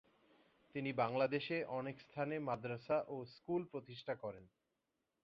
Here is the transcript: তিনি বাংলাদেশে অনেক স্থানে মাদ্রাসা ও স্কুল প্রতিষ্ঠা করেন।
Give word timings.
তিনি 0.75 0.91
বাংলাদেশে 0.93 1.57
অনেক 1.79 1.95
স্থানে 2.01 2.35
মাদ্রাসা 2.39 2.97
ও 3.07 3.15
স্কুল 3.35 3.61
প্রতিষ্ঠা 3.71 4.13
করেন। 4.15 4.45